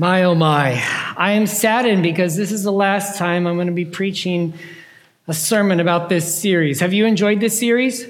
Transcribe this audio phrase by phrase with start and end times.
[0.00, 0.80] My oh my,
[1.16, 4.54] I am saddened because this is the last time I'm going to be preaching
[5.26, 6.78] a sermon about this series.
[6.78, 8.06] Have you enjoyed this series?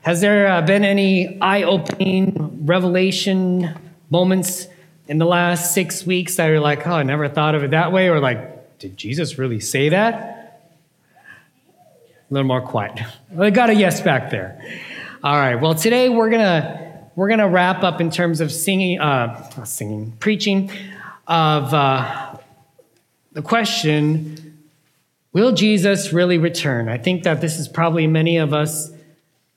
[0.00, 4.68] Has there uh, been any eye opening revelation moments
[5.06, 7.92] in the last six weeks that you're like, oh, I never thought of it that
[7.92, 8.08] way?
[8.08, 10.70] Or like, did Jesus really say that?
[12.30, 13.00] A little more quiet.
[13.38, 14.80] I got a yes back there.
[15.22, 16.81] All right, well, today we're going to
[17.14, 20.70] we're going to wrap up in terms of singing, uh, singing, preaching
[21.26, 22.36] of uh,
[23.32, 24.52] the question
[25.32, 26.90] Will Jesus really return?
[26.90, 28.90] I think that this is probably many of us,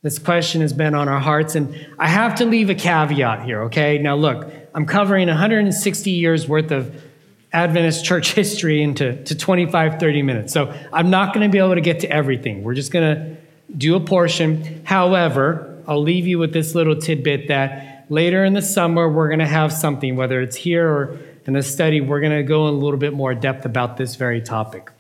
[0.03, 1.56] this question has been on our hearts.
[1.56, 3.97] And I have to leave a caveat here, okay?
[3.97, 7.03] Now, look, I'm covering 160 years worth of
[7.52, 10.53] Adventist church history into to 25, 30 minutes.
[10.53, 12.64] So I'm not going to be able to get to everything.
[12.64, 13.38] We're just going to
[13.78, 14.81] do a portion.
[14.86, 19.39] However, I'll leave you with this little tidbit that later in the summer, we're going
[19.39, 22.73] to have something, whether it's here or in the study, we're going to go in
[22.73, 24.91] a little bit more depth about this very topic.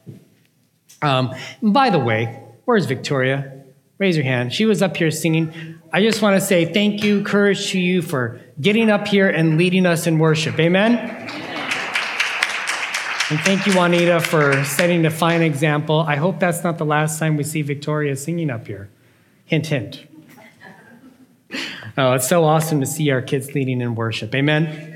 [1.01, 3.63] Um, by the way, where's Victoria?
[3.97, 4.53] Raise your hand.
[4.53, 5.79] She was up here singing.
[5.91, 9.57] I just want to say thank you, courage to you for getting up here and
[9.57, 10.59] leading us in worship.
[10.59, 10.97] Amen?
[13.27, 16.01] And thank you, Juanita, for setting a fine example.
[16.01, 18.89] I hope that's not the last time we see Victoria singing up here.
[19.45, 20.05] Hint, hint.
[21.97, 24.35] Oh, it's so awesome to see our kids leading in worship.
[24.35, 24.95] Amen.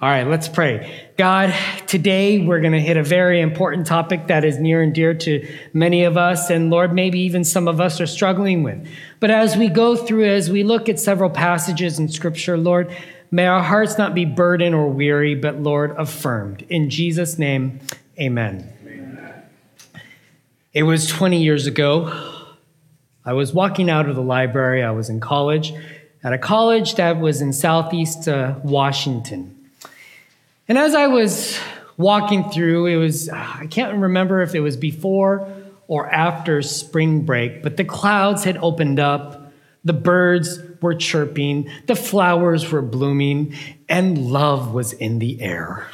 [0.00, 1.08] All right, let's pray.
[1.16, 1.54] God,
[1.86, 5.48] today we're going to hit a very important topic that is near and dear to
[5.72, 8.88] many of us, and Lord, maybe even some of us are struggling with.
[9.18, 12.96] But as we go through, as we look at several passages in Scripture, Lord,
[13.32, 16.64] may our hearts not be burdened or weary, but Lord, affirmed.
[16.68, 17.80] In Jesus' name,
[18.20, 18.72] amen.
[18.84, 19.42] amen.
[20.72, 22.37] It was 20 years ago.
[23.28, 25.74] I was walking out of the library, I was in college
[26.24, 29.54] at a college that was in southeast uh, Washington.
[30.66, 31.60] And as I was
[31.98, 35.46] walking through, it was, I can't remember if it was before
[35.88, 39.52] or after spring break, but the clouds had opened up,
[39.84, 43.54] the birds were chirping, the flowers were blooming,
[43.90, 45.86] and love was in the air.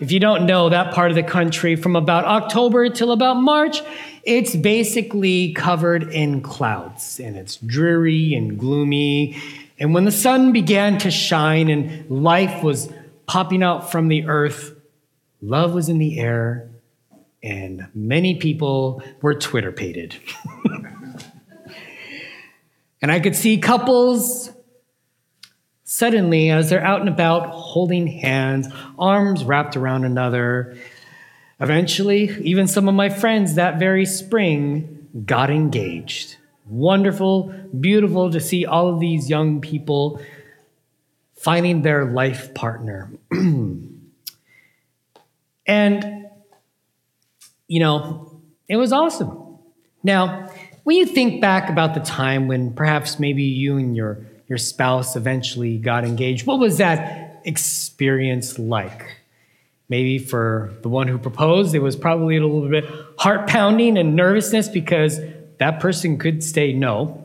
[0.00, 3.80] If you don't know that part of the country, from about October till about March,
[4.24, 9.36] it's basically covered in clouds and it's dreary and gloomy.
[9.78, 12.92] And when the sun began to shine and life was
[13.26, 14.74] popping out from the earth,
[15.40, 16.70] love was in the air,
[17.42, 20.16] and many people were Twitter pated.
[23.00, 24.50] and I could see couples
[25.96, 28.68] suddenly, as they're out and about holding hands,
[28.98, 30.76] arms wrapped around another,
[31.60, 36.36] Eventually, even some of my friends that very spring got engaged.
[36.66, 40.20] Wonderful, beautiful to see all of these young people
[41.36, 43.10] finding their life partner.
[45.66, 46.26] and,
[47.68, 49.58] you know, it was awesome.
[50.02, 50.50] Now,
[50.82, 55.16] when you think back about the time when perhaps maybe you and your, your spouse
[55.16, 59.20] eventually got engaged, what was that experience like?
[59.88, 62.84] Maybe for the one who proposed, it was probably a little bit
[63.18, 65.20] heart pounding and nervousness because
[65.58, 67.24] that person could say no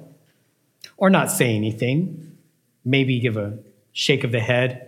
[0.98, 2.38] or not say anything,
[2.84, 3.58] maybe give a
[3.94, 4.86] shake of the head.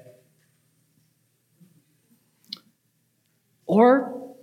[3.66, 4.36] Or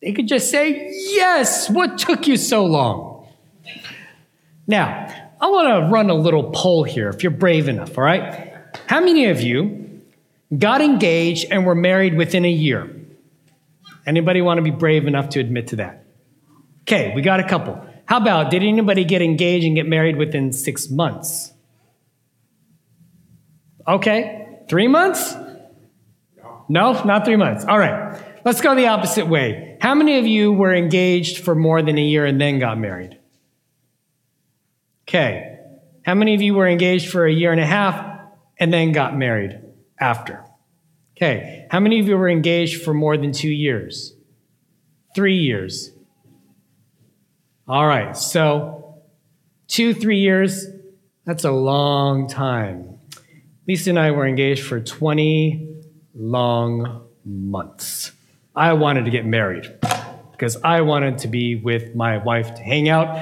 [0.00, 3.28] they could just say, Yes, what took you so long?
[4.66, 8.52] Now, I want to run a little poll here if you're brave enough, all right?
[8.86, 9.80] How many of you
[10.56, 12.90] got engaged and were married within a year.
[14.06, 16.04] Anybody want to be brave enough to admit to that?
[16.82, 17.84] Okay, we got a couple.
[18.06, 21.52] How about did anybody get engaged and get married within six months?
[23.86, 25.34] Okay, three months?
[26.68, 27.64] No, not three months.
[27.64, 29.76] All right, let's go the opposite way.
[29.80, 33.19] How many of you were engaged for more than a year and then got married?
[35.10, 35.58] Okay,
[36.06, 38.20] how many of you were engaged for a year and a half
[38.58, 39.60] and then got married?
[40.00, 40.44] after.
[41.16, 44.14] Okay, how many of you were engaged for more than two years?
[45.14, 45.90] Three years.
[47.68, 49.02] All right, so
[49.68, 50.66] two, three years,
[51.26, 52.98] that's a long time.
[53.68, 55.82] Lisa and I were engaged for 20
[56.14, 58.12] long months.
[58.56, 59.66] I wanted to get married
[60.32, 63.16] because I wanted to be with my wife to hang out.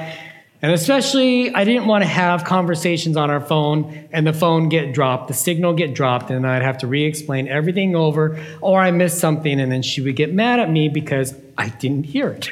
[0.61, 4.93] And especially, I didn't want to have conversations on our phone and the phone get
[4.93, 8.91] dropped, the signal get dropped, and I'd have to re explain everything over, or I
[8.91, 12.49] missed something, and then she would get mad at me because I didn't hear it.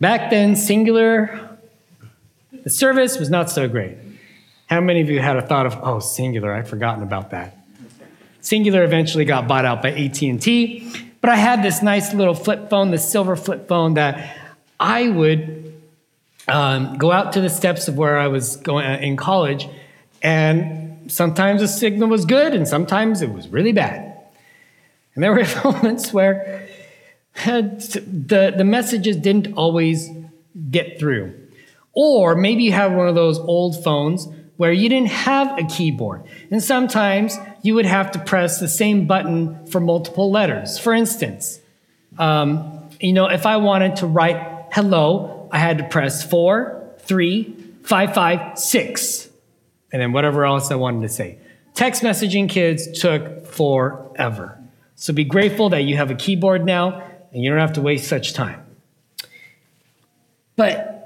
[0.00, 1.56] Back then, Cingular,
[2.52, 3.96] the service was not so great.
[4.66, 7.56] How many of you had a thought of, oh, Cingular, I'd forgotten about that?
[8.42, 12.90] Cingular eventually got bought out by AT&T, but I had this nice little flip phone,
[12.90, 14.36] this silver flip phone that
[14.78, 15.67] I would
[16.48, 19.68] um, go out to the steps of where I was going uh, in college,
[20.22, 24.16] and sometimes the signal was good, and sometimes it was really bad.
[25.14, 26.68] And there were moments where
[27.44, 30.08] the, the messages didn't always
[30.70, 31.34] get through.
[31.92, 36.24] Or maybe you have one of those old phones where you didn't have a keyboard.
[36.50, 40.78] And sometimes you would have to press the same button for multiple letters.
[40.78, 41.60] For instance,
[42.18, 47.54] um, you know, if I wanted to write hello, I had to press four, three,
[47.82, 49.28] five, five, six,
[49.92, 51.38] and then whatever else I wanted to say.
[51.74, 54.58] Text messaging kids took forever.
[54.94, 57.02] So be grateful that you have a keyboard now
[57.32, 58.64] and you don't have to waste such time.
[60.56, 60.98] But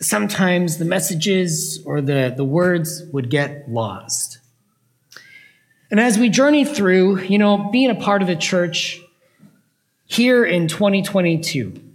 [0.00, 4.38] sometimes the messages or the, the words would get lost.
[5.90, 9.00] And as we journey through, you know, being a part of the church
[10.06, 11.89] here in 2022,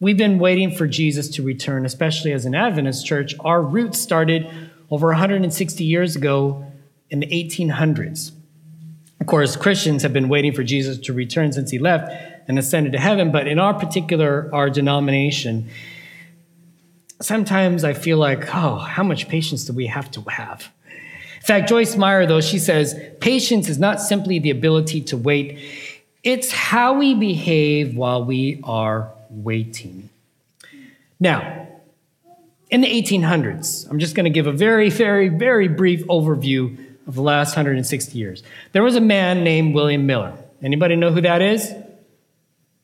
[0.00, 3.34] we've been waiting for Jesus to return, especially as an Adventist church.
[3.40, 4.50] Our roots started
[4.90, 6.64] over 160 years ago
[7.10, 8.32] in the 1800s.
[9.20, 12.10] Of course, Christians have been waiting for Jesus to return since he left
[12.48, 15.68] and ascended to heaven, but in our particular, our denomination,
[17.20, 20.70] sometimes I feel like, oh, how much patience do we have to have?
[21.36, 25.58] In fact, Joyce Meyer, though, she says, patience is not simply the ability to wait,
[26.22, 30.10] it's how we behave while we are waiting.
[31.18, 31.68] Now,
[32.70, 37.14] in the 1800s, I'm just going to give a very, very, very brief overview of
[37.14, 38.42] the last 160 years.
[38.72, 40.36] There was a man named William Miller.
[40.62, 41.72] Anybody know who that is?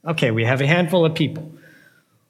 [0.04, 1.52] Okay, we have a handful of people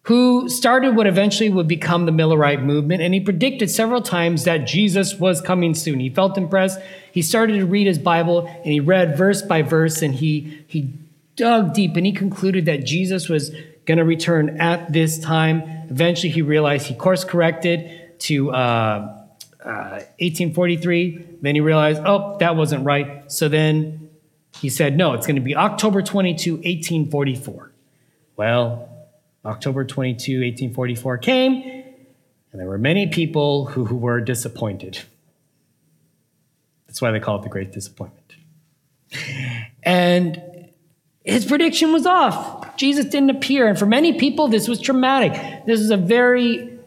[0.06, 4.58] who started what eventually would become the Millerite movement, and he predicted several times that
[4.58, 5.98] Jesus was coming soon.
[5.98, 6.78] He felt impressed.
[7.10, 10.92] He started to read his Bible, and he read verse by verse, and he, he
[11.34, 13.50] dug deep, and he concluded that Jesus was
[13.86, 15.62] going to return at this time.
[15.88, 19.24] Eventually, he realized he course corrected to uh,
[19.64, 21.38] uh, 1843.
[21.40, 23.30] Then he realized, oh, that wasn't right.
[23.30, 24.10] So then
[24.60, 27.72] he said, no, it's going to be October 22, 1844.
[28.36, 28.88] Well,
[29.44, 31.62] October 22, 1844 came,
[32.52, 35.00] and there were many people who, who were disappointed.
[36.86, 38.34] That's why they call it the Great Disappointment.
[39.82, 40.42] And
[41.26, 42.76] his prediction was off.
[42.76, 43.68] Jesus didn't appear.
[43.68, 45.32] And for many people, this was traumatic.
[45.66, 46.78] This was a very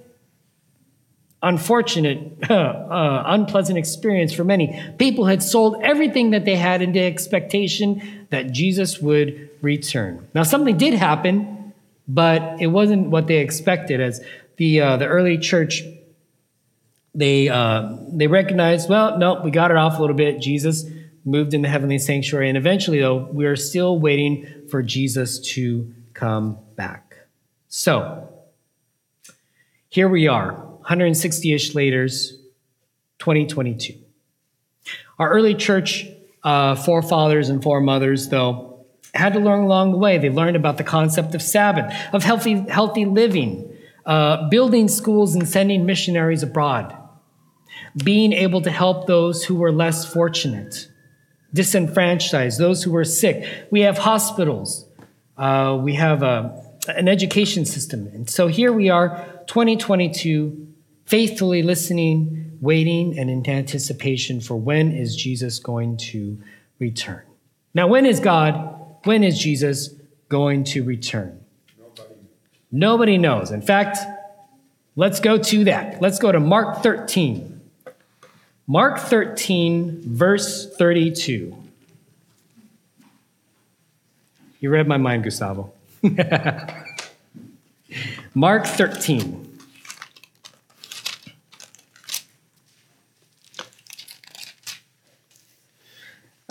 [1.43, 4.81] unfortunate, uh, unpleasant experience for many.
[4.97, 10.27] People had sold everything that they had into expectation that Jesus would return.
[10.33, 11.57] Now, something did happen
[12.09, 14.01] but it wasn't what they expected.
[14.01, 14.21] As
[14.57, 15.83] the uh, the early church,
[17.13, 20.41] they uh, they recognized, well, no, we got it off a little bit.
[20.41, 20.85] Jesus
[21.29, 25.93] moved in the heavenly sanctuary, and eventually, though, we are still waiting for Jesus to
[26.13, 27.15] come back.
[27.67, 28.27] So
[29.89, 33.95] here we are, 160-ish later, 2022.
[35.17, 36.07] Our early church
[36.43, 40.17] uh, forefathers and foremothers, though, had to learn along the way.
[40.17, 45.47] They learned about the concept of Sabbath, of healthy, healthy living, uh, building schools and
[45.47, 46.95] sending missionaries abroad,
[48.03, 50.87] being able to help those who were less fortunate,
[51.53, 53.47] disenfranchised, those who were sick.
[53.71, 54.85] We have hospitals.
[55.37, 56.63] Uh, we have a, uh,
[56.95, 58.07] an education system.
[58.07, 60.67] And so here we are, 2022,
[61.05, 66.41] faithfully listening, waiting, and in anticipation for when is Jesus going to
[66.79, 67.23] return.
[67.73, 69.95] Now, when is God when is Jesus
[70.27, 71.43] going to return?
[71.77, 72.15] Nobody.
[72.71, 73.51] Nobody knows.
[73.51, 73.97] In fact,
[74.95, 76.01] let's go to that.
[76.01, 77.48] Let's go to Mark 13.
[78.71, 81.57] Mark 13, verse 32.
[84.59, 85.73] You read my mind, Gustavo.
[88.35, 89.57] Mark 13.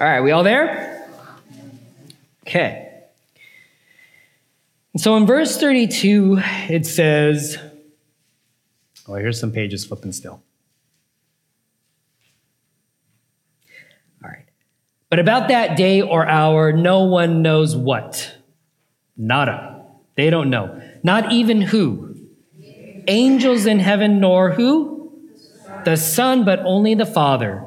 [0.01, 1.09] All right, we all there?
[2.49, 3.01] Okay.
[4.97, 7.59] So in verse 32, it says,
[9.07, 10.43] oh, here's some pages flipping still.
[15.11, 18.35] But about that day or hour, no one knows what.
[19.17, 19.85] Nada.
[20.17, 20.81] They don't know.
[21.03, 22.15] Not even who?
[23.07, 25.13] Angels in heaven, nor who?
[25.85, 27.65] The Son, but only the Father.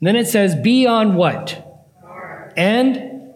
[0.00, 1.62] And then it says, Be on what?
[2.56, 3.32] And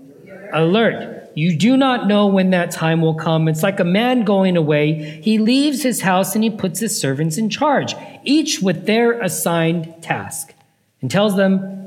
[0.52, 1.30] alert.
[1.36, 3.46] You do not know when that time will come.
[3.46, 5.20] It's like a man going away.
[5.22, 7.94] He leaves his house and he puts his servants in charge,
[8.24, 10.52] each with their assigned task,
[11.00, 11.79] and tells them,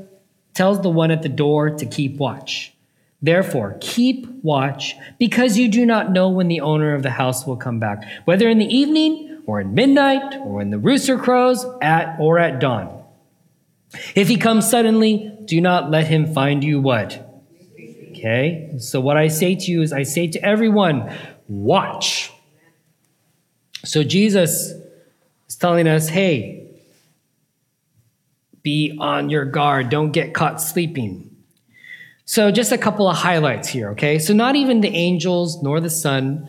[0.54, 2.72] tells the one at the door to keep watch.
[3.20, 7.56] Therefore, keep watch, because you do not know when the owner of the house will
[7.56, 12.16] come back, whether in the evening or at midnight or when the rooster crows at
[12.20, 13.02] or at dawn.
[14.14, 17.42] If he comes suddenly, do not let him find you what?
[18.10, 18.74] Okay?
[18.78, 21.14] So what I say to you is I say to everyone,
[21.48, 22.30] watch.
[23.84, 24.72] So Jesus
[25.48, 26.63] is telling us, hey,
[28.64, 29.90] be on your guard.
[29.90, 31.30] Don't get caught sleeping.
[32.24, 34.18] So, just a couple of highlights here, okay?
[34.18, 36.48] So, not even the angels nor the Son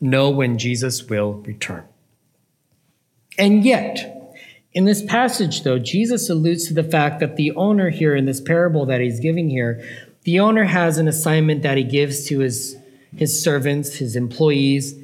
[0.00, 1.84] know when Jesus will return.
[3.38, 4.32] And yet,
[4.72, 8.40] in this passage, though, Jesus alludes to the fact that the owner here in this
[8.40, 9.84] parable that he's giving here,
[10.22, 12.76] the owner has an assignment that he gives to his,
[13.14, 14.94] his servants, his employees,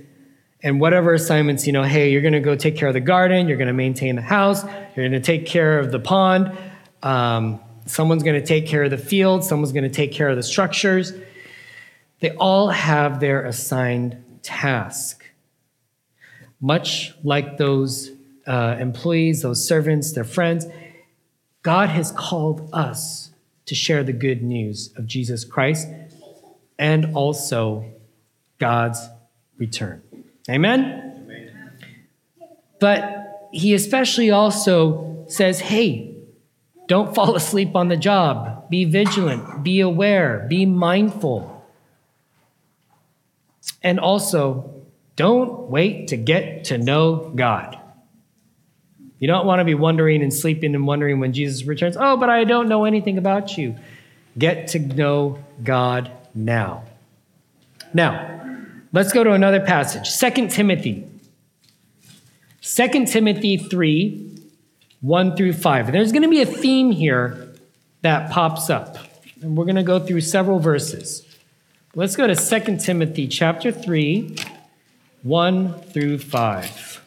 [0.62, 3.48] and whatever assignments, you know, hey, you're going to go take care of the garden,
[3.48, 6.56] you're going to maintain the house, you're going to take care of the pond.
[7.02, 10.36] Um, Someone's going to take care of the field, someone's going to take care of
[10.36, 11.12] the structures.
[12.20, 15.24] They all have their assigned task.
[16.60, 18.10] Much like those
[18.46, 20.66] uh, employees, those servants, their friends,
[21.62, 23.32] God has called us
[23.66, 25.88] to share the good news of Jesus Christ
[26.78, 27.84] and also
[28.58, 29.00] God's
[29.58, 30.02] return.
[30.48, 31.24] Amen?
[31.24, 31.72] Amen?
[32.78, 36.14] But he especially also says, hey,
[36.88, 38.68] don't fall asleep on the job.
[38.70, 41.64] Be vigilant, be aware, be mindful.
[43.82, 44.74] And also,
[45.16, 47.78] don't wait to get to know God.
[49.18, 52.30] You don't want to be wondering and sleeping and wondering when Jesus returns, oh, but
[52.30, 53.76] I don't know anything about you.
[54.38, 56.84] Get to know God now.
[57.92, 58.39] Now,
[58.92, 60.18] let's go to another passage.
[60.18, 61.06] 2 Timothy.
[62.62, 64.38] 2 Timothy 3,
[65.00, 65.92] 1 through 5.
[65.92, 67.54] There's going to be a theme here
[68.02, 68.96] that pops up.
[69.42, 71.26] And we're going to go through several verses.
[71.94, 74.36] Let's go to 2 Timothy chapter 3,
[75.22, 77.02] 1 through 5.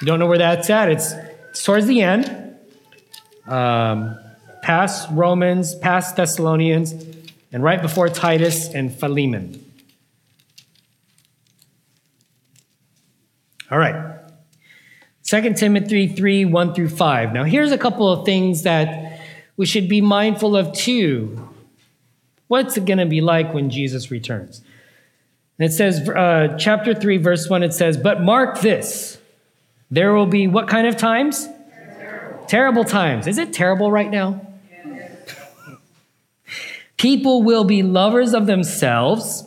[0.00, 0.90] You don't know where that's at?
[0.90, 1.12] It's,
[1.50, 2.56] it's towards the end.
[3.46, 4.18] Um,
[4.62, 6.94] past Romans, past Thessalonians,
[7.52, 9.63] and right before Titus and Philemon.
[13.70, 14.20] All right.
[15.24, 17.32] 2 Timothy 3 1 through 5.
[17.32, 19.20] Now, here's a couple of things that
[19.56, 21.48] we should be mindful of too.
[22.48, 24.62] What's it going to be like when Jesus returns?
[25.58, 29.18] And it says, uh, chapter 3, verse 1, it says, But mark this,
[29.90, 31.46] there will be what kind of times?
[31.46, 33.26] Terrible, terrible times.
[33.26, 34.46] Is it terrible right now?
[36.96, 39.44] People will be lovers of themselves,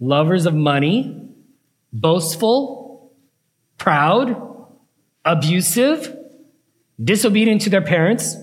[0.00, 1.28] lovers of money,
[1.92, 2.81] boastful,
[3.82, 4.52] proud
[5.24, 6.16] abusive,
[7.02, 8.36] disobedient to their parents,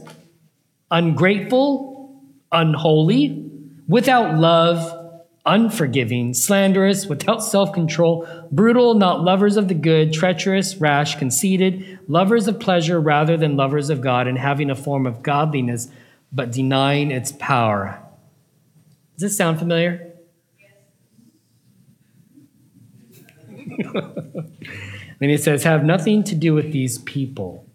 [0.92, 3.50] ungrateful, unholy,
[3.88, 4.96] without love,
[5.46, 12.50] unforgiving, slanderous, without self control, brutal, not lovers of the good, treacherous, rash, conceited, lovers
[12.50, 15.88] of pleasure rather than lovers of God, and having a form of godliness,
[16.34, 17.98] but denying its power.
[19.18, 20.06] Does this sound familiar?
[25.22, 27.66] And he says, have nothing to do with these people.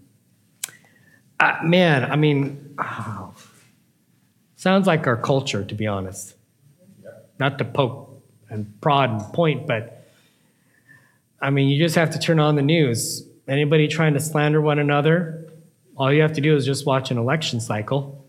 [1.39, 3.35] Uh, man, I mean, oh,
[4.57, 6.35] sounds like our culture, to be honest.
[7.39, 10.07] Not to poke and prod and point, but
[11.41, 13.27] I mean, you just have to turn on the news.
[13.47, 15.53] Anybody trying to slander one another,
[15.97, 18.25] all you have to do is just watch an election cycle.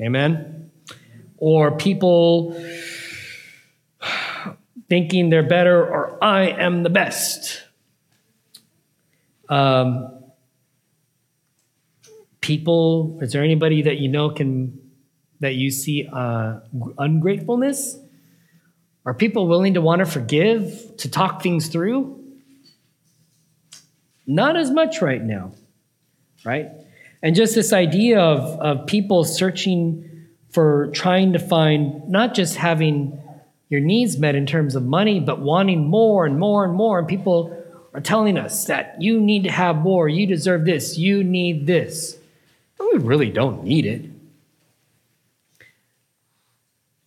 [0.00, 0.70] Amen?
[1.36, 2.58] Or people
[4.88, 7.64] thinking they're better or I am the best.
[9.48, 10.14] Um,
[12.40, 14.78] people, is there anybody that you know can,
[15.40, 16.60] that you see uh,
[16.98, 17.98] ungratefulness?
[19.06, 22.22] Are people willing to want to forgive, to talk things through?
[24.26, 25.52] Not as much right now,
[26.44, 26.68] right?
[27.22, 33.20] And just this idea of, of people searching for trying to find not just having
[33.68, 36.98] your needs met in terms of money, but wanting more and more and more.
[36.98, 37.57] And people
[37.94, 42.16] are telling us that you need to have more, you deserve this, you need this.
[42.76, 44.10] But we really don't need it.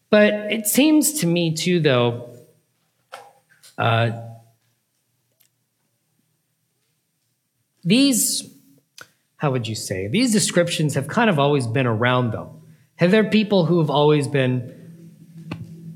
[0.09, 2.29] But it seems to me, too, though,
[3.77, 4.11] uh,
[7.83, 8.51] these,
[9.38, 12.61] how would you say, these descriptions have kind of always been around, though.
[12.97, 15.13] Have there people who have always been,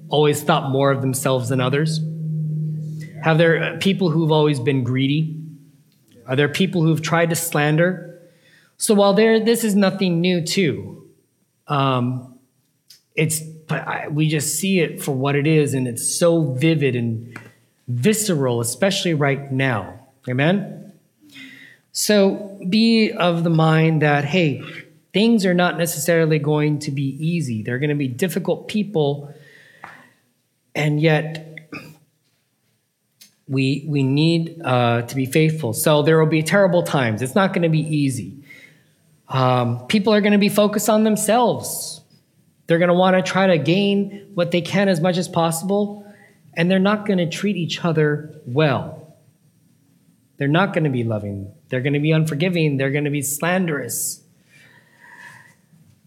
[0.08, 2.00] always thought more of themselves than others?
[3.26, 5.36] Have there uh, people who've always been greedy?
[6.28, 8.22] Are there people who've tried to slander?
[8.78, 11.10] So while there, this is nothing new too.
[11.68, 12.38] Um,
[13.16, 16.96] it's but I, we just see it for what it is, and it's so vivid
[16.96, 17.36] and
[17.88, 20.08] visceral, especially right now.
[20.30, 20.94] Amen.
[21.94, 24.62] So be of the mind that hey,
[25.16, 27.64] things are not necessarily going to be easy.
[27.64, 29.34] They're going to be difficult people,
[30.76, 31.55] and yet
[33.48, 35.74] we we need uh, to be faithful.
[35.74, 37.22] So there will be terrible times.
[37.22, 38.38] It's not going to be easy.
[39.28, 42.02] Um, people are going to be focused on themselves.
[42.68, 46.06] They're going to want to try to gain what they can as much as possible,
[46.54, 49.16] and they're not going to treat each other well.
[50.38, 51.54] They're not going to be loving.
[51.70, 52.78] They're going to be unforgiving.
[52.78, 54.22] They're going to be slanderous.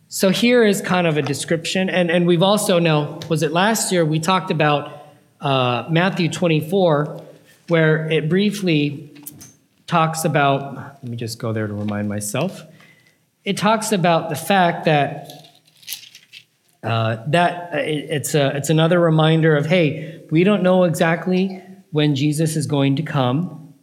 [0.09, 3.93] So here is kind of a description, and and we've also now was it last
[3.93, 5.07] year we talked about
[5.41, 7.28] uh, Matthew 24
[7.69, 9.15] where it briefly
[9.87, 12.63] talks about, let me just go there to remind myself.
[13.45, 15.33] It talks about the fact that
[16.83, 21.63] uh, that uh, it, it's a it's another reminder of hey, we don't know exactly
[21.91, 23.75] when Jesus is going to come,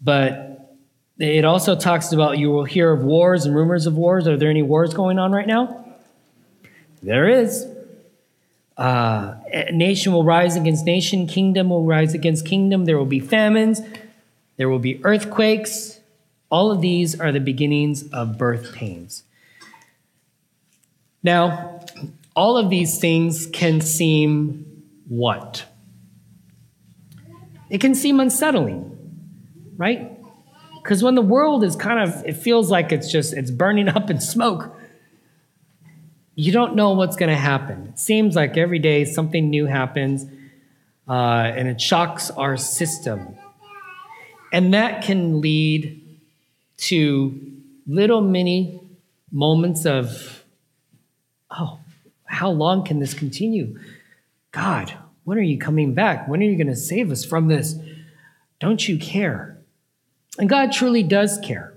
[0.00, 0.76] but
[1.18, 4.26] it also talks about you will hear of wars and rumors of wars.
[4.26, 5.84] Are there any wars going on right now?
[7.02, 7.66] There is.
[8.78, 9.34] Uh,
[9.72, 12.84] nation will rise against nation, kingdom will rise against kingdom.
[12.84, 13.80] There will be famines,
[14.56, 15.98] there will be earthquakes.
[16.50, 19.24] All of these are the beginnings of birth pains.
[21.22, 21.80] Now,
[22.34, 25.64] all of these things can seem what?
[27.68, 28.96] It can seem unsettling,
[29.76, 30.16] right?
[30.76, 34.08] Because when the world is kind of, it feels like it's just, it's burning up
[34.08, 34.77] in smoke
[36.38, 37.88] you don't know what's going to happen.
[37.88, 40.24] It seems like every day something new happens
[41.08, 43.34] uh, and it shocks our system.
[44.52, 46.00] And that can lead
[46.76, 47.40] to
[47.88, 48.80] little mini
[49.32, 50.44] moments of,
[51.50, 51.80] oh,
[52.24, 53.76] how long can this continue?
[54.52, 56.28] God, when are you coming back?
[56.28, 57.74] When are you going to save us from this?
[58.60, 59.58] Don't you care?
[60.38, 61.74] And God truly does care.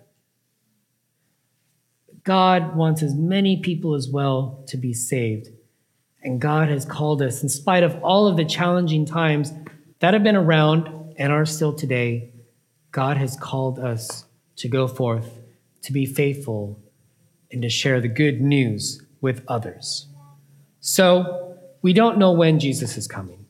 [2.23, 5.49] God wants as many people as well to be saved.
[6.23, 9.51] And God has called us, in spite of all of the challenging times
[9.99, 12.31] that have been around and are still today,
[12.91, 14.25] God has called us
[14.57, 15.39] to go forth,
[15.83, 16.79] to be faithful,
[17.51, 20.07] and to share the good news with others.
[20.79, 23.47] So, we don't know when Jesus is coming,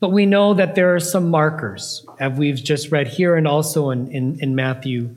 [0.00, 3.90] but we know that there are some markers, as we've just read here and also
[3.90, 5.14] in, in, in Matthew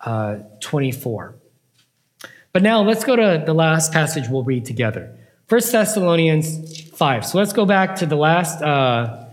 [0.00, 1.34] uh, 24.
[2.52, 5.16] But now let's go to the last passage we'll read together.
[5.48, 7.26] 1 Thessalonians 5.
[7.26, 9.26] So let's go back to the last uh,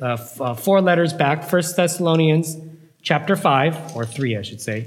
[0.00, 1.50] uh, uh, four letters back.
[1.50, 2.56] 1 Thessalonians
[3.02, 4.86] chapter 5, or 3, I should say.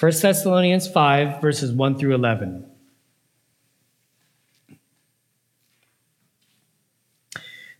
[0.00, 2.70] 1 Thessalonians 5, verses 1 through 11.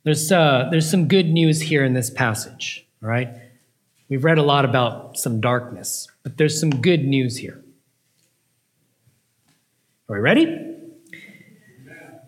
[0.05, 3.31] There's, uh, there's some good news here in this passage, all right?
[4.11, 7.64] We've read a lot about some darkness, but there's some good news here.
[10.07, 10.75] Are we ready?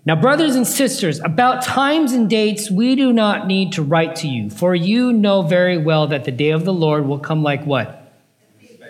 [0.06, 4.28] Now, brothers and sisters, about times and dates we do not need to write to
[4.28, 7.64] you, for you know very well that the day of the Lord will come like
[7.66, 8.14] what?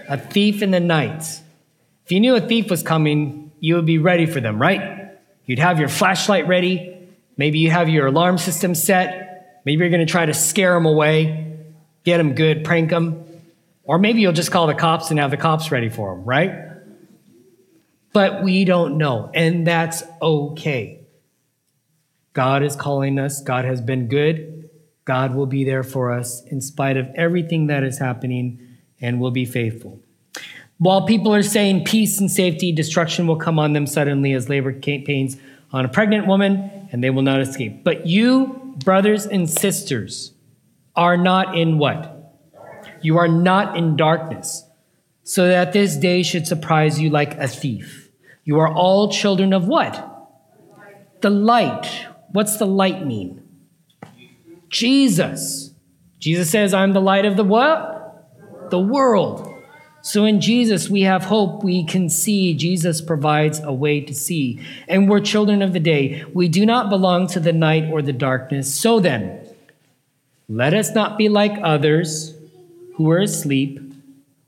[0.09, 1.23] A thief in the night.
[2.05, 5.17] If you knew a thief was coming, you would be ready for them, right?
[5.47, 6.97] You'd have your flashlight ready.
[7.37, 9.63] Maybe you have your alarm system set.
[9.65, 11.57] Maybe you're going to try to scare them away,
[12.05, 13.25] get them good, prank them.
[13.83, 16.66] Or maybe you'll just call the cops and have the cops ready for them, right?
[18.17, 21.07] But we don't know, and that's okay.
[22.33, 24.71] God is calling us, God has been good,
[25.05, 29.33] God will be there for us in spite of everything that is happening, and will
[29.33, 30.01] be faithful.
[30.79, 34.73] While people are saying peace and safety, destruction will come on them suddenly as labor
[34.73, 35.37] pains
[35.71, 37.85] on a pregnant woman, and they will not escape.
[37.85, 40.33] But you, brothers and sisters,
[40.95, 42.35] are not in what?
[43.03, 44.65] You are not in darkness,
[45.23, 48.05] so that this day should surprise you like a thief.
[48.47, 50.31] You are all children of what?
[51.21, 52.07] The light.
[52.31, 53.43] What's the light mean?
[54.71, 55.73] Jesus.
[56.21, 58.71] Jesus says, I'm the light of the what?
[58.71, 59.53] The world.
[60.01, 61.65] So in Jesus, we have hope.
[61.65, 62.55] We can see.
[62.55, 64.61] Jesus provides a way to see.
[64.87, 66.25] And we're children of the day.
[66.33, 68.73] We do not belong to the night or the darkness.
[68.73, 69.45] So then,
[70.49, 72.37] let us not be like others
[72.95, 73.81] who are asleep,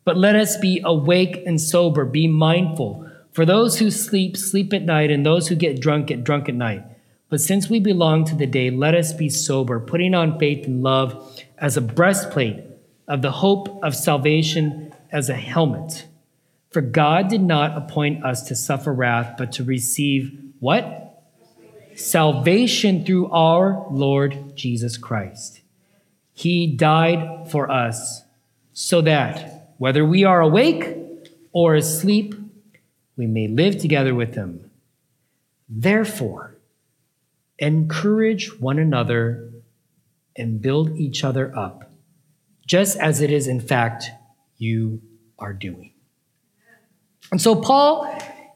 [0.04, 2.04] but let us be awake and sober.
[2.04, 3.07] Be mindful.
[3.38, 6.56] For those who sleep, sleep at night, and those who get drunk, get drunk at
[6.56, 6.82] night.
[7.28, 10.82] But since we belong to the day, let us be sober, putting on faith and
[10.82, 12.64] love as a breastplate
[13.06, 16.08] of the hope of salvation as a helmet.
[16.72, 21.22] For God did not appoint us to suffer wrath, but to receive what?
[21.94, 25.60] Salvation through our Lord Jesus Christ.
[26.32, 28.24] He died for us
[28.72, 30.96] so that whether we are awake
[31.52, 32.34] or asleep,
[33.18, 34.70] we may live together with him.
[35.68, 36.56] Therefore,
[37.58, 39.50] encourage one another
[40.36, 41.90] and build each other up,
[42.64, 44.10] just as it is in fact
[44.56, 45.02] you
[45.38, 45.92] are doing.
[47.30, 48.10] And so, Paul,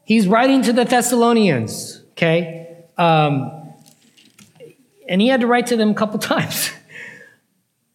[0.05, 2.85] he's writing to the Thessalonians, okay?
[2.97, 3.51] Um,
[5.07, 6.71] and he had to write to them a couple times.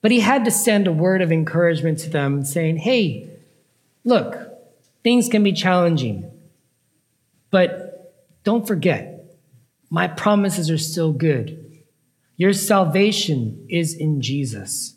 [0.00, 3.30] But he had to send a word of encouragement to them saying, hey,
[4.04, 4.36] look,
[5.02, 6.30] things can be challenging,
[7.50, 9.36] but don't forget,
[9.90, 11.82] my promises are still good.
[12.36, 14.96] Your salvation is in Jesus.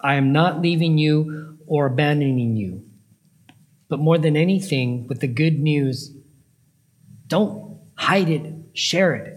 [0.00, 2.84] I am not leaving you or abandoning you.
[3.88, 6.14] But more than anything, with the good news,
[7.26, 9.34] don't hide it, share it.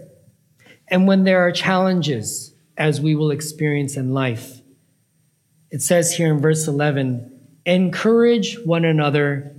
[0.88, 4.60] And when there are challenges, as we will experience in life,
[5.70, 7.28] it says here in verse 11
[7.64, 9.54] encourage one another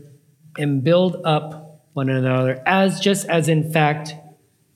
[0.57, 1.62] and build up
[1.93, 4.13] one another, as just as in fact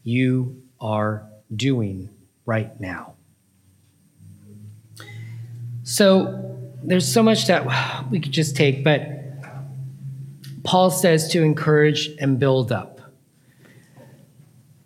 [0.03, 2.09] you are doing
[2.45, 3.15] right now.
[5.83, 9.01] So there's so much that we could just take, but
[10.63, 12.99] Paul says to encourage and build up.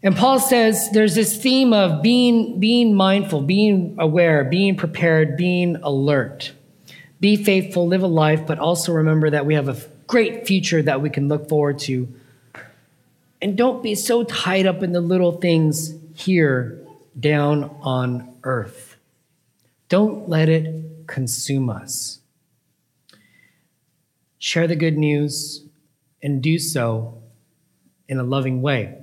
[0.04, 5.76] And Paul says there's this theme of being, being mindful, being aware, being prepared, being
[5.78, 6.54] alert.
[7.20, 11.02] Be faithful, live a life, but also remember that we have a great future that
[11.02, 12.08] we can look forward to.
[13.42, 16.86] And don't be so tied up in the little things here
[17.20, 18.98] down on earth.
[19.90, 22.20] Don't let it consume us.
[24.38, 25.66] Share the good news
[26.22, 27.22] and do so
[28.08, 28.98] in a loving way.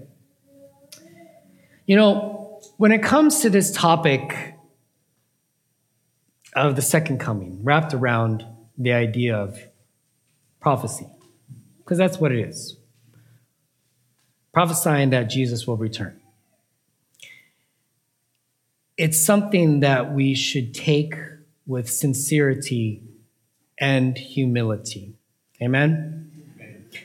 [1.86, 4.54] You know, when it comes to this topic
[6.54, 8.44] of the second coming, wrapped around
[8.76, 9.58] the idea of
[10.60, 11.08] prophecy,
[11.78, 12.77] because that's what it is
[14.58, 16.18] prophesying that Jesus will return.
[18.96, 21.14] It's something that we should take
[21.64, 23.00] with sincerity
[23.78, 25.14] and humility.
[25.62, 26.32] Amen?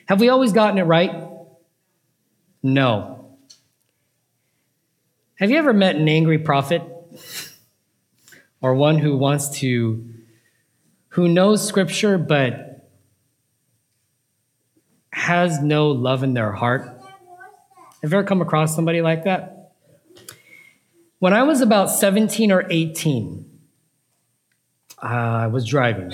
[0.07, 1.27] Have we always gotten it right?
[2.63, 3.37] No.
[5.35, 6.81] Have you ever met an angry prophet?
[8.61, 10.03] or one who wants to,
[11.09, 12.89] who knows scripture but
[15.11, 17.01] has no love in their heart?
[18.03, 19.71] Have you ever come across somebody like that?
[21.19, 23.49] When I was about 17 or 18,
[25.01, 26.11] uh, I was driving.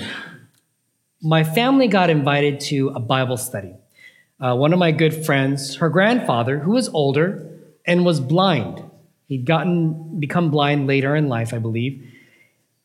[1.20, 3.74] My family got invited to a Bible study.
[4.38, 8.88] Uh, one of my good friends, her grandfather, who was older and was blind,
[9.26, 12.08] he'd gotten become blind later in life, I believe,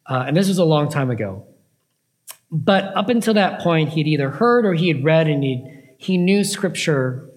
[0.07, 1.45] uh, and this was a long time ago.
[2.51, 5.63] But up until that point, he'd either heard or he had read, and he
[5.99, 7.29] he knew Scripture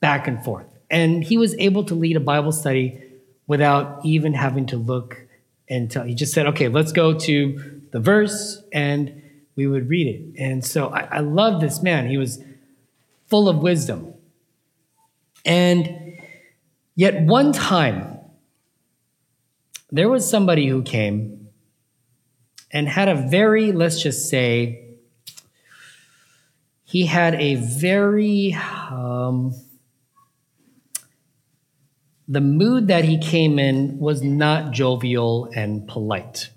[0.00, 0.64] back and forth.
[0.90, 3.00] And he was able to lead a Bible study
[3.46, 5.26] without even having to look
[5.68, 6.04] and tell.
[6.04, 9.22] He just said, okay, let's go to the verse, and
[9.56, 10.40] we would read it.
[10.40, 12.08] And so I, I love this man.
[12.08, 12.42] He was
[13.26, 14.14] full of wisdom.
[15.44, 16.18] And
[16.94, 18.18] yet, one time,
[19.90, 21.48] there was somebody who came
[22.72, 24.80] and had a very, let's just say,
[26.84, 28.54] he had a very,
[28.90, 29.54] um,
[32.26, 36.48] the mood that he came in was not jovial and polite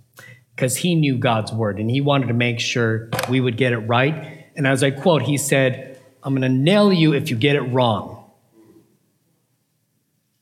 [0.56, 3.80] because he knew God's word and he wanted to make sure we would get it
[3.80, 4.46] right.
[4.56, 7.62] And as I quote, he said, I'm going to nail you if you get it
[7.62, 8.26] wrong.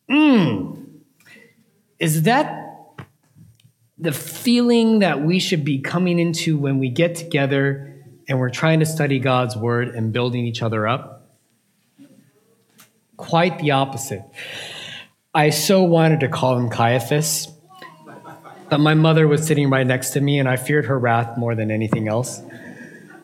[0.10, 0.86] Mmm.
[2.00, 2.62] Is that
[3.98, 8.80] the feeling that we should be coming into when we get together and we're trying
[8.80, 11.32] to study God's word and building each other up?
[13.18, 14.22] Quite the opposite.
[15.36, 17.50] I so wanted to call him Caiaphas,
[18.70, 21.56] but my mother was sitting right next to me and I feared her wrath more
[21.56, 22.42] than anything else.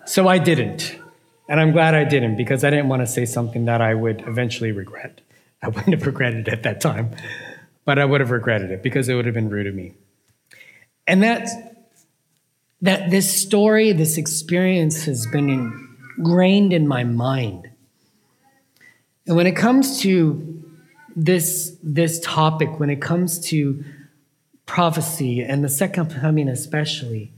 [0.06, 0.97] So I didn't.
[1.47, 4.26] And I'm glad I didn't because I didn't want to say something that I would
[4.28, 5.21] eventually regret.
[5.63, 7.12] I wouldn't have regretted it at that time,
[7.86, 9.93] but I would have regretted it because it would have been rude of me.
[11.08, 11.54] And that's
[12.82, 17.69] that this story, this experience has been ingrained in my mind.
[19.28, 20.62] And when it comes to
[21.15, 23.84] this, this topic, when it comes to
[24.65, 27.32] prophecy and the second coming especially,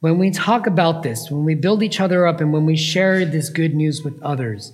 [0.00, 3.24] when we talk about this, when we build each other up and when we share
[3.24, 4.72] this good news with others,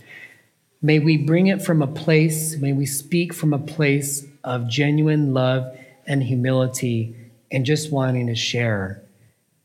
[0.81, 5.33] may we bring it from a place, may we speak from a place of genuine
[5.33, 7.17] love and humility
[7.51, 9.03] and just wanting to share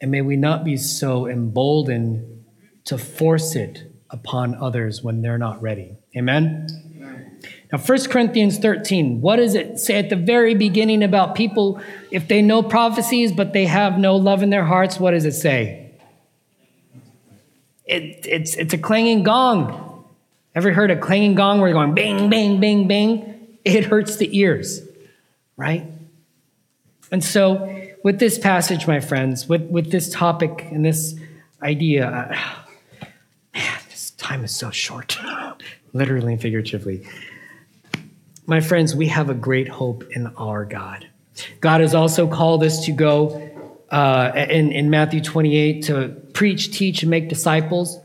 [0.02, 2.43] and may we not be so emboldened
[2.86, 5.98] to force it upon others when they're not ready.
[6.15, 6.67] Amen?
[7.71, 12.27] Now, 1 Corinthians 13, what does it say at the very beginning about people, if
[12.27, 15.91] they know prophecies but they have no love in their hearts, what does it say?
[17.86, 20.06] It, it's, it's a clanging gong.
[20.56, 23.58] Ever heard a clanging gong where you're going bang, bang, bang, bang?
[23.65, 24.82] It hurts the ears,
[25.58, 25.86] right?
[27.12, 31.15] And so, with this passage, my friends, with, with this topic and this
[31.62, 33.06] idea, uh,
[33.53, 35.17] man, this time is so short,
[35.93, 37.06] literally and figuratively.
[38.50, 41.06] My friends, we have a great hope in our God.
[41.60, 43.52] God has also called us to go
[43.92, 48.00] uh, in, in Matthew 28 to preach, teach, and make disciples.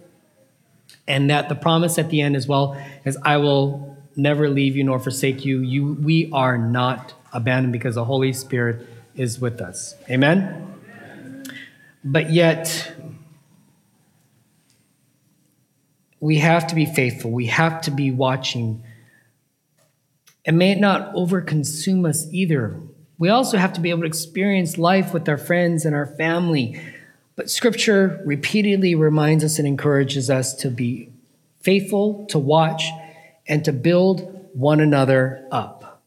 [1.07, 4.83] And that the promise at the end as well is, I will never leave you
[4.83, 5.61] nor forsake you.
[5.61, 9.95] you we are not abandoned because the Holy Spirit is with us.
[10.11, 10.75] Amen?
[12.03, 12.93] But yet,
[16.19, 17.31] we have to be faithful.
[17.31, 18.83] We have to be watching.
[20.45, 22.81] It may it not overconsume us either.
[23.19, 26.81] We also have to be able to experience life with our friends and our family.
[27.37, 31.13] But scripture repeatedly reminds us and encourages us to be
[31.61, 32.85] faithful, to watch,
[33.47, 36.03] and to build one another up.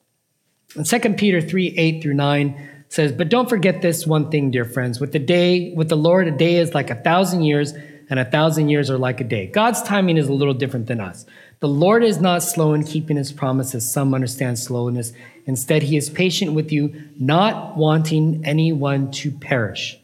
[0.75, 4.65] In 2 Peter 3 8 through 9, says, But don't forget this one thing, dear
[4.65, 4.99] friends.
[4.99, 7.73] With the day, with the Lord, a day is like a thousand years,
[8.09, 9.47] and a thousand years are like a day.
[9.47, 11.25] God's timing is a little different than us.
[11.59, 13.89] The Lord is not slow in keeping his promises.
[13.89, 15.13] Some understand slowness.
[15.45, 19.97] Instead, he is patient with you, not wanting anyone to perish,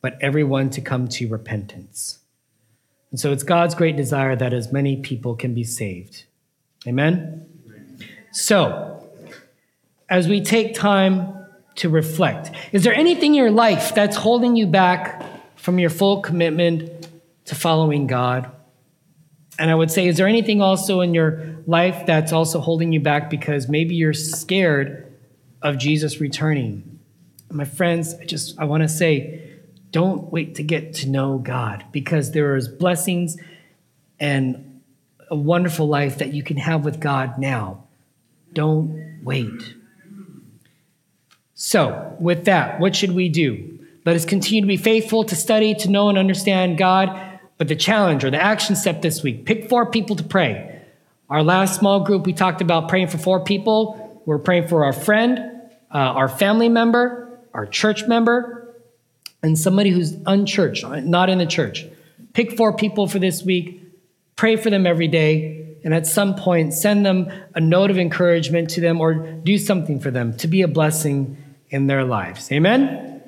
[0.00, 2.18] but everyone to come to repentance.
[3.10, 6.24] And so it's God's great desire that as many people can be saved.
[6.86, 7.46] Amen?
[8.32, 9.08] So,
[10.08, 11.38] as we take time
[11.78, 12.50] to reflect.
[12.72, 15.22] Is there anything in your life that's holding you back
[15.56, 17.08] from your full commitment
[17.46, 18.50] to following God?
[19.58, 23.00] And I would say, is there anything also in your life that's also holding you
[23.00, 25.12] back because maybe you're scared
[25.62, 27.00] of Jesus returning?
[27.50, 29.50] My friends, I just I want to say,
[29.90, 33.36] don't wait to get to know God because there is blessings
[34.20, 34.80] and
[35.30, 37.84] a wonderful life that you can have with God now.
[38.52, 39.74] Don't wait.
[41.54, 43.80] So, with that, what should we do?
[44.04, 47.27] Let us continue to be faithful, to study, to know and understand God.
[47.58, 50.80] But the challenge or the action step this week pick four people to pray.
[51.28, 54.22] Our last small group, we talked about praying for four people.
[54.24, 55.38] We're praying for our friend,
[55.92, 58.74] uh, our family member, our church member,
[59.42, 61.84] and somebody who's unchurched, not in the church.
[62.32, 63.82] Pick four people for this week.
[64.36, 65.76] Pray for them every day.
[65.84, 70.00] And at some point, send them a note of encouragement to them or do something
[70.00, 71.36] for them to be a blessing
[71.70, 72.50] in their lives.
[72.50, 73.22] Amen?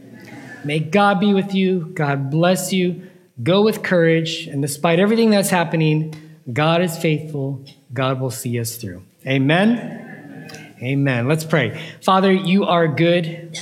[0.64, 1.90] May God be with you.
[1.94, 3.09] God bless you.
[3.42, 4.46] Go with courage.
[4.46, 6.14] And despite everything that's happening,
[6.52, 7.64] God is faithful.
[7.92, 9.02] God will see us through.
[9.26, 10.48] Amen?
[10.82, 11.28] Amen.
[11.28, 11.80] Let's pray.
[12.02, 13.58] Father, you are good.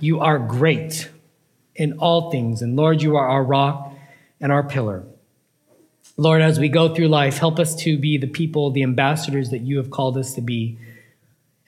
[0.00, 1.10] You are great
[1.76, 2.62] in all things.
[2.62, 3.92] And Lord, you are our rock
[4.40, 5.04] and our pillar.
[6.16, 9.60] Lord, as we go through life, help us to be the people, the ambassadors that
[9.60, 10.78] you have called us to be.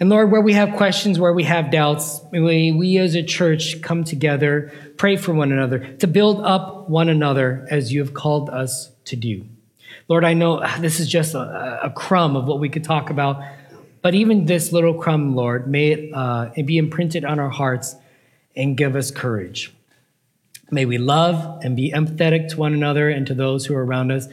[0.05, 3.81] And Lord, where we have questions, where we have doubts, we, we as a church
[3.81, 8.51] come together, pray for one another, to build up one another as you have called
[8.51, 9.47] us to do.
[10.07, 13.43] Lord, I know this is just a, a crumb of what we could talk about,
[14.03, 17.97] but even this little crumb, Lord, may it, uh, it be imprinted on our hearts
[18.55, 19.73] and give us courage.
[20.71, 24.13] May we love and be empathetic to one another and to those who are around
[24.13, 24.29] us.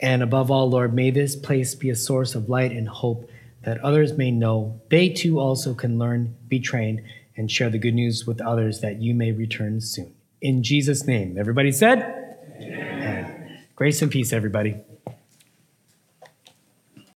[0.00, 3.30] And above all, Lord, may this place be a source of light and hope
[3.66, 7.02] that others may know they too also can learn, be trained,
[7.36, 10.14] and share the good news with others that you may return soon.
[10.40, 11.36] In Jesus' name.
[11.36, 11.98] Everybody said?
[12.60, 13.58] Amen.
[13.74, 14.76] Grace and peace, everybody.